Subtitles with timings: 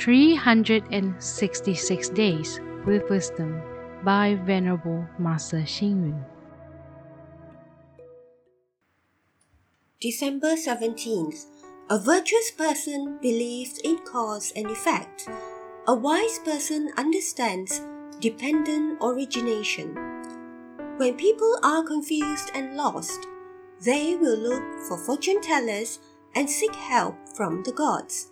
[0.00, 3.60] 366 Days with Wisdom
[4.02, 6.24] by Venerable Master Xing Yun.
[10.00, 11.44] December 17th.
[11.90, 15.28] A virtuous person believes in cause and effect.
[15.86, 17.82] A wise person understands
[18.20, 19.94] dependent origination.
[20.96, 23.26] When people are confused and lost,
[23.84, 25.98] they will look for fortune tellers
[26.34, 28.30] and seek help from the gods.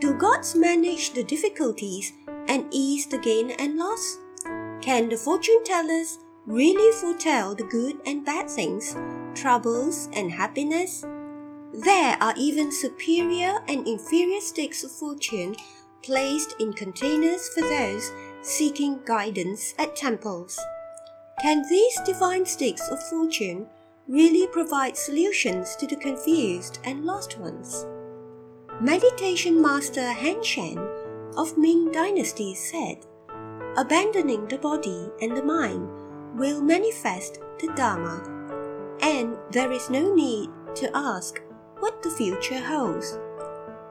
[0.00, 2.14] Do gods manage the difficulties
[2.48, 4.16] and ease the gain and loss?
[4.80, 8.96] Can the fortune tellers really foretell the good and bad things,
[9.34, 11.02] troubles and happiness?
[11.74, 15.54] There are even superior and inferior sticks of fortune
[16.02, 20.58] placed in containers for those seeking guidance at temples.
[21.42, 23.66] Can these divine sticks of fortune
[24.08, 27.84] really provide solutions to the confused and lost ones?
[28.82, 30.78] Meditation master Han Shan
[31.36, 33.04] of Ming Dynasty said,
[33.76, 35.86] Abandoning the body and the mind
[36.38, 38.22] will manifest the Dharma,
[39.02, 41.42] and there is no need to ask
[41.80, 43.18] what the future holds.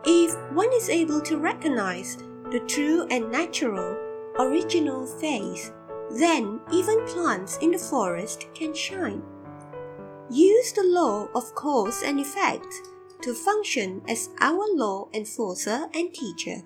[0.06, 2.18] If one is able to recognize
[2.52, 3.96] the true and natural,
[4.40, 5.72] original face,
[6.18, 9.22] then even plants in the forest can shine.
[10.32, 12.89] Use the law of cause and effect
[13.22, 16.62] to function as our law enforcer and teacher.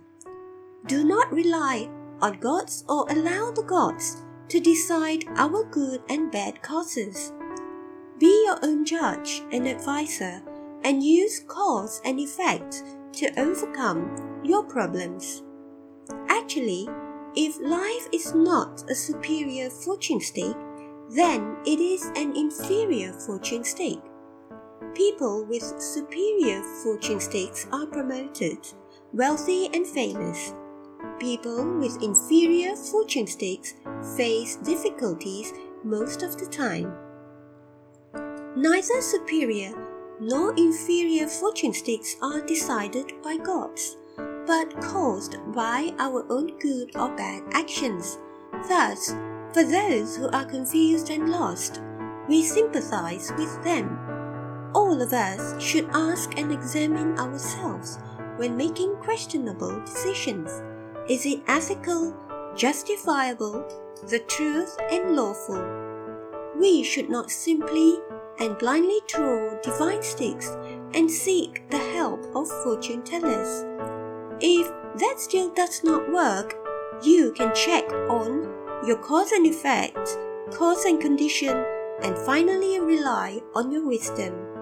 [0.85, 1.89] Do not rely
[2.21, 4.17] on gods or allow the gods
[4.49, 7.33] to decide our good and bad causes.
[8.19, 10.41] Be your own judge and advisor
[10.83, 15.43] and use cause and effect to overcome your problems.
[16.27, 16.87] Actually,
[17.35, 20.55] if life is not a superior fortune stake,
[21.09, 24.01] then it is an inferior fortune stake.
[24.95, 28.59] People with superior fortune stakes are promoted,
[29.11, 30.53] wealthy and famous.
[31.19, 33.73] People with inferior fortune stakes
[34.15, 35.51] face difficulties
[35.83, 36.93] most of the time.
[38.55, 39.73] Neither superior
[40.19, 43.97] nor inferior fortune stakes are decided by gods,
[44.45, 48.19] but caused by our own good or bad actions.
[48.69, 49.15] Thus,
[49.53, 51.81] for those who are confused and lost,
[52.29, 54.12] we sympathize with them.
[54.83, 57.99] All of us should ask and examine ourselves
[58.35, 60.61] when making questionable decisions.
[61.07, 62.13] Is it ethical,
[62.53, 63.65] justifiable,
[64.09, 65.63] the truth, and lawful?
[66.59, 67.97] We should not simply
[68.39, 70.49] and blindly throw divine sticks
[70.93, 73.63] and seek the help of fortune tellers.
[74.41, 74.67] If
[74.99, 76.55] that still does not work,
[77.01, 78.51] you can check on
[78.85, 80.17] your cause and effect,
[80.51, 81.55] cause and condition,
[82.03, 84.52] and finally rely on your wisdom.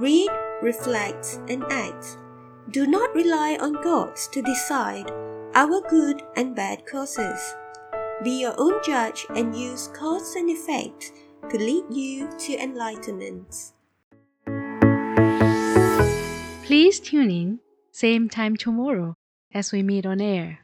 [0.00, 0.30] Read,
[0.62, 2.16] reflect, and act.
[2.70, 5.10] Do not rely on gods to decide
[5.54, 7.54] our good and bad causes.
[8.24, 11.12] Be your own judge and use cause and effect
[11.50, 13.72] to lead you to enlightenment.
[16.64, 17.60] Please tune in,
[17.92, 19.18] same time tomorrow
[19.52, 20.60] as we meet on air.